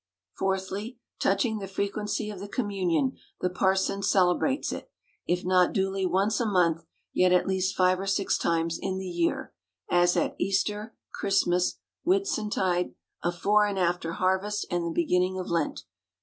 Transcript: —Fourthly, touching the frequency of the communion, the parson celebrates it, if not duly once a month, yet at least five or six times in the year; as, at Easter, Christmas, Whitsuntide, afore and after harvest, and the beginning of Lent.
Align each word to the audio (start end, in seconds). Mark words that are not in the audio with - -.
—Fourthly, 0.39 0.97
touching 1.19 1.59
the 1.59 1.67
frequency 1.67 2.31
of 2.31 2.39
the 2.39 2.47
communion, 2.47 3.15
the 3.39 3.51
parson 3.51 4.01
celebrates 4.01 4.71
it, 4.71 4.89
if 5.27 5.45
not 5.45 5.73
duly 5.73 6.07
once 6.07 6.39
a 6.39 6.45
month, 6.47 6.83
yet 7.13 7.31
at 7.31 7.45
least 7.47 7.75
five 7.75 7.99
or 7.99 8.07
six 8.07 8.35
times 8.39 8.79
in 8.81 8.97
the 8.97 9.05
year; 9.05 9.53
as, 9.91 10.17
at 10.17 10.35
Easter, 10.39 10.95
Christmas, 11.13 11.75
Whitsuntide, 12.03 12.95
afore 13.21 13.67
and 13.67 13.77
after 13.77 14.13
harvest, 14.13 14.65
and 14.71 14.83
the 14.83 14.89
beginning 14.89 15.37
of 15.37 15.51
Lent. 15.51 15.83